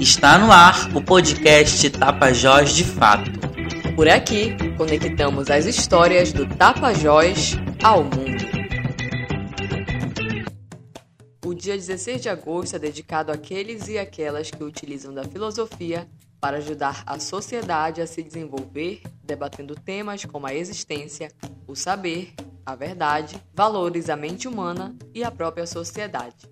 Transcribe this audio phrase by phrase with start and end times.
[0.00, 3.30] Está no ar o podcast Tapajós de Fato.
[3.94, 8.44] Por aqui, conectamos as histórias do Tapajós ao mundo.
[11.44, 16.08] O dia 16 de agosto é dedicado àqueles e aquelas que utilizam da filosofia
[16.40, 21.30] para ajudar a sociedade a se desenvolver, debatendo temas como a existência,
[21.68, 22.34] o saber,
[22.66, 26.51] a verdade, valores da mente humana e a própria sociedade.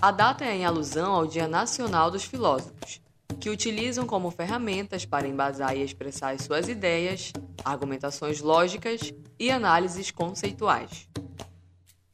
[0.00, 3.00] A data é em alusão ao Dia Nacional dos Filósofos,
[3.40, 7.32] que utilizam como ferramentas para embasar e expressar suas ideias,
[7.64, 11.08] argumentações lógicas e análises conceituais.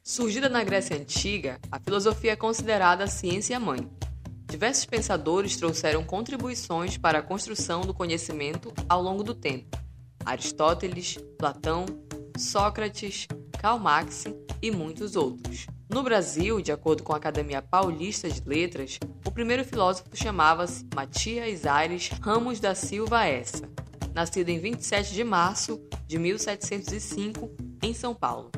[0.03, 3.89] Surgida na Grécia Antiga, a filosofia é considerada a ciência mãe.
[4.47, 9.79] Diversos pensadores trouxeram contribuições para a construção do conhecimento ao longo do tempo.
[10.25, 11.87] Aristóteles, Platão,
[12.37, 13.29] Sócrates,
[13.59, 14.25] Karl Marx
[14.61, 15.67] e muitos outros.
[15.93, 21.67] No Brasil, de acordo com a Academia Paulista de Letras, o primeiro filósofo chamava-se Matias
[21.67, 23.69] Aires Ramos da Silva Essa,
[24.15, 27.51] nascido em 27 de março de 1705,
[27.83, 28.53] em São Paulo.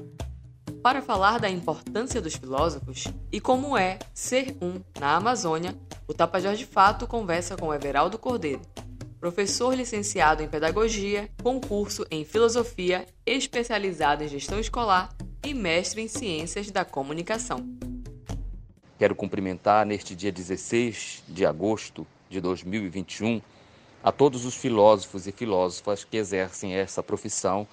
[0.83, 5.75] Para falar da importância dos filósofos e como é ser um na Amazônia,
[6.07, 8.61] o Tapajós de Fato conversa com Everaldo Cordeiro,
[9.19, 15.09] professor licenciado em Pedagogia, concurso em Filosofia, especializado em Gestão Escolar
[15.45, 17.67] e mestre em Ciências da Comunicação.
[18.97, 23.43] Quero cumprimentar neste dia 16 de agosto de 2021
[24.05, 27.67] a todos os filósofos e filósofas que exercem essa profissão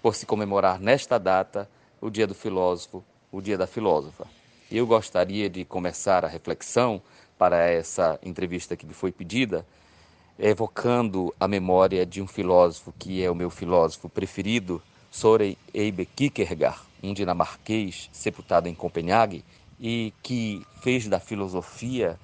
[0.00, 1.68] por se comemorar nesta data
[2.00, 4.26] o Dia do Filósofo, o Dia da Filósofa.
[4.70, 7.02] Eu gostaria de começar a reflexão
[7.36, 9.66] para essa entrevista que me foi pedida,
[10.38, 16.87] evocando a memória de um filósofo que é o meu filósofo preferido, Soren Eibe Kierkegaard,
[17.02, 19.44] um dinamarquês sepultado em Copenhague
[19.78, 22.18] e que fez da filosofia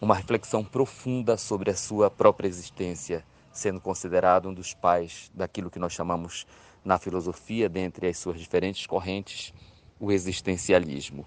[0.00, 5.78] uma reflexão profunda sobre a sua própria existência, sendo considerado um dos pais daquilo que
[5.78, 6.46] nós chamamos
[6.84, 9.52] na filosofia, dentre as suas diferentes correntes,
[9.98, 11.26] o existencialismo.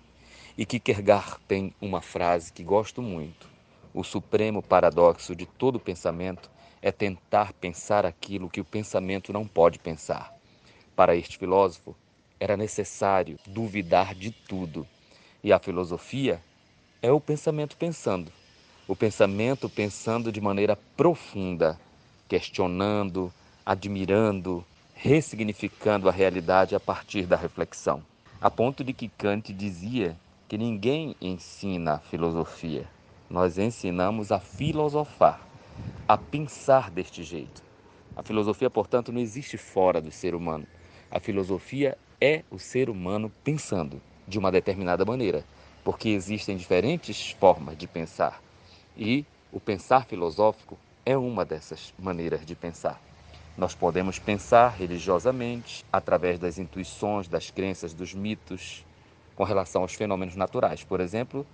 [0.57, 3.49] E Kierkegaard tem uma frase que gosto muito:
[3.93, 6.49] o supremo paradoxo de todo pensamento
[6.81, 10.33] é tentar pensar aquilo que o pensamento não pode pensar.
[10.95, 11.95] Para este filósofo,
[12.41, 14.87] era necessário duvidar de tudo.
[15.43, 16.41] E a filosofia
[16.99, 18.31] é o pensamento pensando.
[18.87, 21.79] O pensamento pensando de maneira profunda,
[22.27, 23.31] questionando,
[23.63, 24.65] admirando,
[24.95, 28.03] ressignificando a realidade a partir da reflexão.
[28.41, 30.17] A ponto de que Kant dizia
[30.49, 32.87] que ninguém ensina filosofia.
[33.29, 35.39] Nós ensinamos a filosofar,
[36.07, 37.61] a pensar deste jeito.
[38.15, 40.65] A filosofia, portanto, não existe fora do ser humano.
[41.11, 45.43] A filosofia é o ser humano pensando de uma determinada maneira,
[45.83, 48.39] porque existem diferentes formas de pensar
[48.95, 53.01] e o pensar filosófico é uma dessas maneiras de pensar.
[53.57, 58.85] Nós podemos pensar religiosamente através das intuições, das crenças, dos mitos
[59.35, 60.83] com relação aos fenômenos naturais.
[60.83, 61.45] Por exemplo,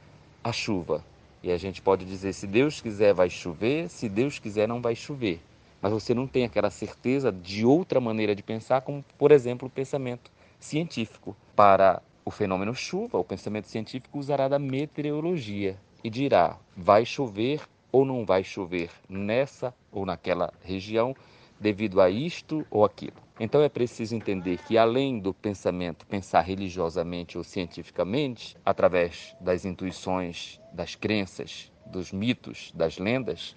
[0.44, 1.04] a chuva.
[1.42, 4.96] E a gente pode dizer: se Deus quiser, vai chover, se Deus quiser, não vai
[4.96, 5.40] chover.
[5.82, 9.72] Mas você não tem aquela certeza de outra maneira de pensar, como, por exemplo, o
[9.72, 11.35] pensamento científico.
[11.56, 18.06] Para o fenômeno chuva, o pensamento científico usará da meteorologia e dirá: vai chover ou
[18.06, 21.16] não vai chover nessa ou naquela região
[21.59, 23.18] devido a isto ou aquilo.
[23.40, 30.59] Então é preciso entender que além do pensamento pensar religiosamente ou cientificamente, através das intuições,
[30.74, 33.56] das crenças, dos mitos, das lendas,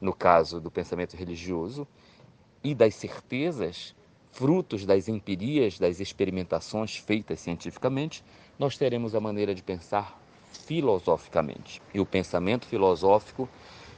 [0.00, 1.86] no caso do pensamento religioso,
[2.62, 3.94] e das certezas,
[4.32, 8.22] frutos das empirias, das experimentações feitas cientificamente,
[8.58, 10.18] nós teremos a maneira de pensar
[10.52, 11.80] filosoficamente.
[11.92, 13.48] E o pensamento filosófico,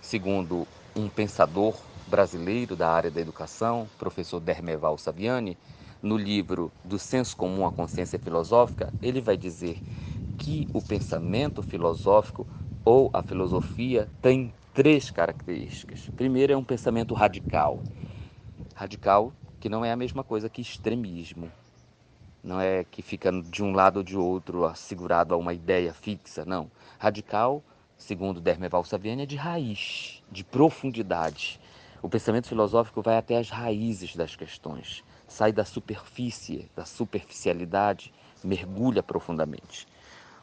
[0.00, 0.66] segundo
[0.96, 1.74] um pensador
[2.06, 5.56] brasileiro da área da educação, professor Dermeval Saviani,
[6.02, 9.80] no livro Do Senso Comum à Consciência Filosófica, ele vai dizer
[10.36, 12.46] que o pensamento filosófico
[12.84, 16.10] ou a filosofia tem três características.
[16.16, 17.80] Primeiro é um pensamento radical.
[18.74, 19.32] Radical
[19.62, 21.48] que não é a mesma coisa que extremismo.
[22.42, 26.44] Não é que fica de um lado ou de outro segurado a uma ideia fixa,
[26.44, 26.68] não.
[26.98, 27.62] Radical,
[27.96, 31.60] segundo Dermeval Saviani, é de raiz, de profundidade.
[32.02, 38.12] O pensamento filosófico vai até as raízes das questões, sai da superfície, da superficialidade,
[38.42, 39.86] mergulha profundamente.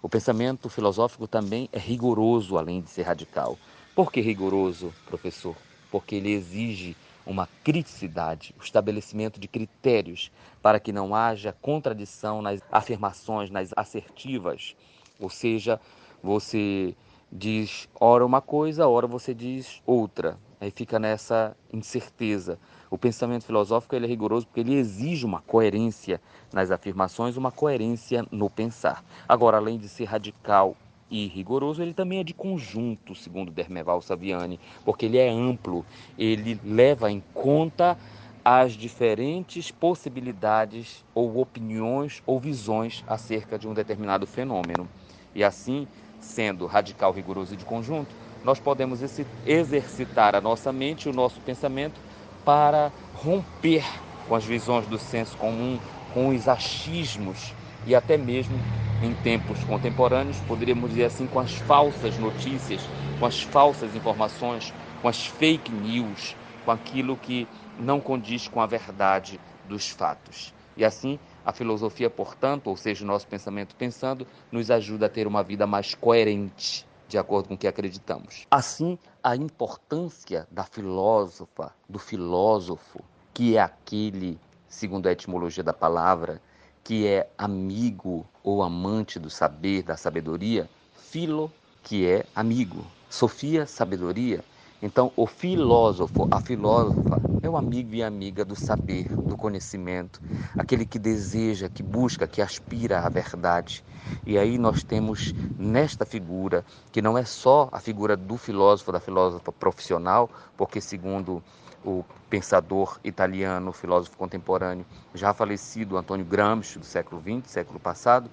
[0.01, 3.59] O pensamento filosófico também é rigoroso, além de ser radical.
[3.93, 5.57] Por que rigoroso, professor?
[5.91, 6.95] Porque ele exige
[7.29, 10.31] uma criticidade, o estabelecimento de critérios
[10.63, 14.75] para que não haja contradição nas afirmações, nas assertivas.
[15.19, 15.79] Ou seja,
[16.23, 16.95] você
[17.31, 20.39] diz ora uma coisa, ora você diz outra.
[20.59, 22.57] Aí fica nessa incerteza.
[22.89, 26.19] O pensamento filosófico ele é rigoroso porque ele exige uma coerência
[26.51, 29.05] nas afirmações, uma coerência no pensar.
[29.27, 30.75] Agora, além de ser radical
[31.09, 35.85] e rigoroso, ele também é de conjunto, segundo Dermeval Saviani, porque ele é amplo,
[36.17, 37.97] ele leva em conta
[38.43, 44.87] as diferentes possibilidades ou opiniões ou visões acerca de um determinado fenômeno.
[45.35, 45.87] E assim,
[46.19, 49.01] sendo radical, rigoroso e de conjunto, nós podemos
[49.45, 51.99] exercitar a nossa mente o nosso pensamento
[52.45, 53.83] para romper
[54.27, 55.77] com as visões do senso comum,
[56.13, 57.53] com os achismos
[57.85, 58.57] e até mesmo
[59.01, 62.81] em tempos contemporâneos, poderíamos dizer assim, com as falsas notícias,
[63.19, 66.35] com as falsas informações, com as fake news,
[66.65, 67.47] com aquilo que
[67.79, 70.53] não condiz com a verdade dos fatos.
[70.75, 75.27] E assim, a filosofia, portanto, ou seja, o nosso pensamento pensando, nos ajuda a ter
[75.27, 78.45] uma vida mais coerente, de acordo com o que acreditamos.
[78.51, 83.01] Assim, a importância da filósofa, do filósofo,
[83.33, 86.41] que é aquele, segundo a etimologia da palavra,
[86.83, 91.51] que é amigo ou amante do saber, da sabedoria, filo,
[91.83, 94.43] que é amigo, sofia, sabedoria.
[94.81, 100.21] Então, o filósofo, a filósofa, é o amigo e amiga do saber, do conhecimento,
[100.57, 103.83] aquele que deseja, que busca, que aspira à verdade.
[104.25, 109.01] E aí nós temos nesta figura, que não é só a figura do filósofo, da
[109.01, 111.43] filósofa profissional, porque, segundo
[111.83, 118.29] o pensador italiano, filósofo contemporâneo, já falecido Antônio Gramsci, do século XX, século passado,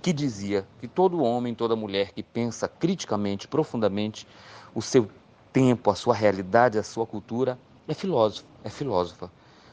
[0.00, 4.26] que dizia que todo homem, toda mulher que pensa criticamente, profundamente,
[4.74, 5.08] o seu
[5.56, 7.58] tempo, a sua realidade, a sua cultura,
[7.88, 9.32] é filósofo, é filósofa.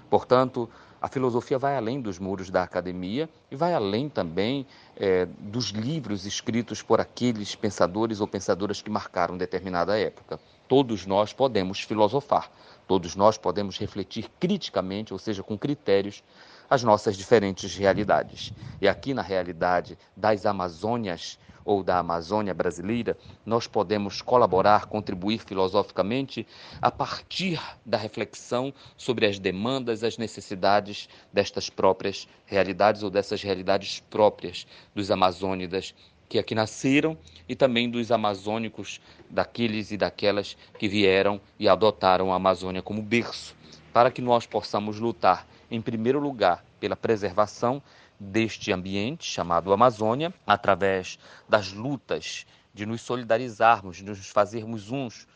[0.09, 0.69] Portanto,
[1.01, 4.65] a filosofia vai além dos muros da academia e vai além também
[4.95, 10.39] é, dos livros escritos por aqueles pensadores ou pensadoras que marcaram determinada época.
[10.69, 12.50] Todos nós podemos filosofar,
[12.88, 16.24] todos nós podemos refletir criticamente, ou seja, com critérios,
[16.69, 18.53] as nossas diferentes realidades.
[18.79, 26.45] E aqui na realidade das Amazônias ou da Amazônia brasileira, nós podemos colaborar, contribuir filosoficamente
[26.81, 34.00] a partir da reflexão sobre as demandas, as necessidades destas próprias realidades ou dessas realidades
[34.10, 35.94] próprias dos amazônidas
[36.33, 37.15] que aqui nasceram
[37.48, 39.00] e também dos amazônicos,
[39.30, 43.56] daqueles e daquelas que vieram e adotaram a Amazônia como berço,
[43.94, 47.81] para que nós possamos lutar, em primeiro lugar, pela preservação
[48.20, 51.18] deste ambiente chamado Amazônia, através
[51.50, 55.28] das lutas de nos solidarizarmos, de nos fazermos uns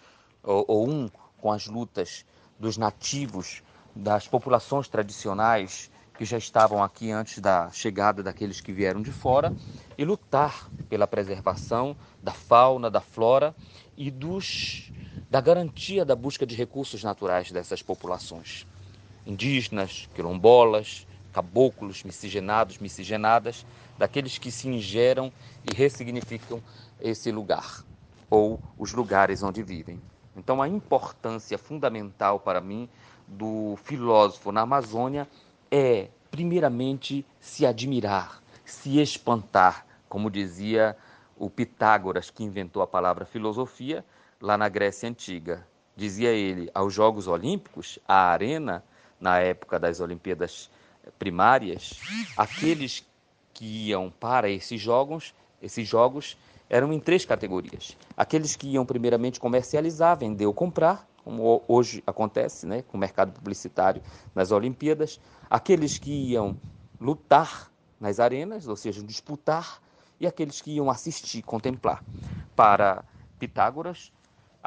[0.44, 2.24] ou, ou um com as lutas
[2.60, 3.64] dos nativos,
[3.96, 9.52] das populações tradicionais que já estavam aqui antes da chegada daqueles que vieram de fora
[9.98, 13.56] e lutar pela preservação da fauna, da flora
[13.98, 14.92] e dos
[15.28, 18.68] da garantia da busca de recursos naturais dessas populações
[19.28, 23.66] indígenas, quilombolas, caboclos, miscigenados, miscigenadas,
[23.98, 25.32] daqueles que se ingeram
[25.70, 26.62] e ressignificam
[27.00, 27.84] esse lugar
[28.30, 30.02] ou os lugares onde vivem.
[30.36, 32.88] Então, a importância fundamental para mim
[33.28, 35.28] do filósofo na Amazônia
[35.70, 40.96] é, primeiramente, se admirar, se espantar, como dizia
[41.36, 44.06] o Pitágoras, que inventou a palavra filosofia
[44.42, 45.68] lá na Grécia Antiga.
[45.96, 48.84] Dizia ele, aos Jogos Olímpicos, a arena,
[49.20, 50.70] na época das Olimpíadas
[51.18, 52.00] primárias,
[52.36, 53.06] aqueles
[53.54, 56.38] que iam para esses jogos, esses jogos
[56.70, 57.98] eram em três categorias.
[58.16, 63.32] Aqueles que iam primeiramente comercializar, vender ou comprar, como hoje acontece, né, com o mercado
[63.32, 64.02] publicitário
[64.34, 65.20] nas Olimpíadas,
[65.50, 66.58] aqueles que iam
[67.00, 69.82] lutar nas arenas, ou seja, disputar,
[70.20, 72.04] e aqueles que iam assistir, contemplar.
[72.56, 73.04] Para
[73.40, 74.12] Pitágoras,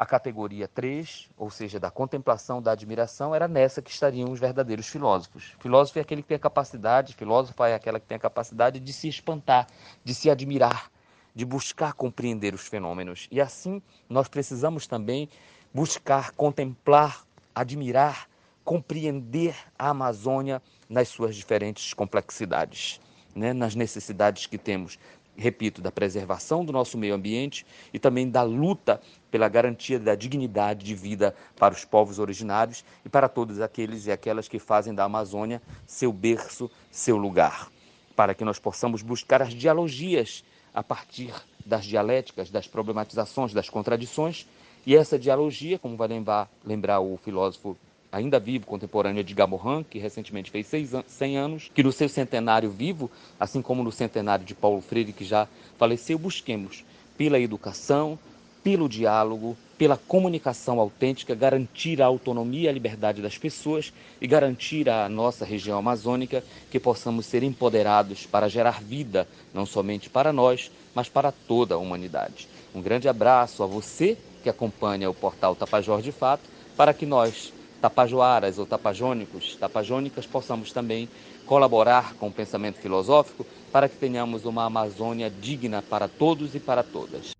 [0.01, 4.87] a categoria 3, ou seja, da contemplação, da admiração, era nessa que estariam os verdadeiros
[4.87, 5.55] filósofos.
[5.59, 8.93] Filósofo é aquele que tem a capacidade, filósofa é aquela que tem a capacidade de
[8.93, 9.67] se espantar,
[10.03, 10.89] de se admirar,
[11.35, 13.27] de buscar compreender os fenômenos.
[13.29, 13.79] E assim,
[14.09, 15.29] nós precisamos também
[15.71, 18.27] buscar contemplar, admirar,
[18.63, 22.99] compreender a Amazônia nas suas diferentes complexidades,
[23.35, 23.53] né?
[23.53, 24.97] nas necessidades que temos
[25.35, 30.85] repito, da preservação do nosso meio ambiente e também da luta pela garantia da dignidade
[30.85, 35.03] de vida para os povos originários e para todos aqueles e aquelas que fazem da
[35.03, 37.69] Amazônia seu berço, seu lugar,
[38.15, 41.33] para que nós possamos buscar as dialogias a partir
[41.65, 44.47] das dialéticas, das problematizações, das contradições,
[44.85, 47.77] e essa dialogia, como vai lembrar, lembrar o filósofo
[48.11, 50.67] ainda vivo, contemporâneo Edgar Morin, que recentemente fez
[51.07, 55.23] 100 anos, que no seu centenário vivo, assim como no centenário de Paulo Freire, que
[55.23, 56.83] já faleceu, busquemos
[57.17, 58.19] pela educação,
[58.63, 63.91] pelo diálogo, pela comunicação autêntica, garantir a autonomia e a liberdade das pessoas
[64.21, 70.09] e garantir à nossa região amazônica que possamos ser empoderados para gerar vida, não somente
[70.09, 72.47] para nós, mas para toda a humanidade.
[72.75, 76.43] Um grande abraço a você que acompanha o portal Tapajós de Fato,
[76.77, 77.51] para que nós,
[77.81, 81.09] tapajoaras ou tapajônicos, tapajônicas, possamos também
[81.45, 86.83] colaborar com o pensamento filosófico para que tenhamos uma Amazônia digna para todos e para
[86.83, 87.31] todas.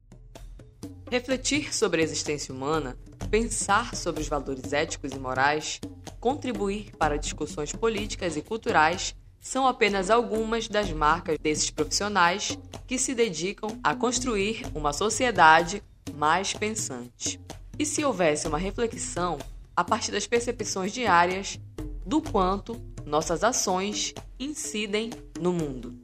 [1.09, 2.97] Refletir sobre a existência humana,
[3.29, 5.79] pensar sobre os valores éticos e morais,
[6.19, 12.57] contribuir para discussões políticas e culturais são apenas algumas das marcas desses profissionais
[12.87, 15.83] que se dedicam a construir uma sociedade
[16.15, 17.39] mais pensante.
[17.77, 19.39] E se houvesse uma reflexão
[19.81, 21.59] a partir das percepções diárias
[22.05, 25.09] do quanto nossas ações incidem
[25.39, 25.99] no mundo?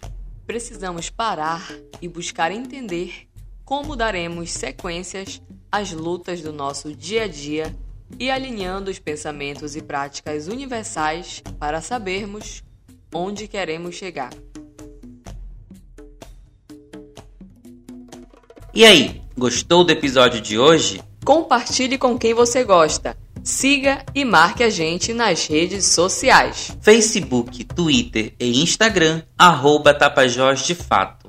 [0.47, 3.27] Precisamos parar e buscar entender
[3.63, 5.39] como daremos sequências
[5.71, 7.77] às lutas do nosso dia a dia
[8.17, 12.63] e alinhando os pensamentos e práticas universais para sabermos
[13.13, 14.31] onde queremos chegar.
[18.73, 20.99] E aí, gostou do episódio de hoje?
[21.23, 23.15] Compartilhe com quem você gosta.
[23.47, 26.69] Siga e marque a gente nas redes sociais.
[26.81, 31.26] Facebook, Twitter e Instagram, arroba Tapajós de Fato.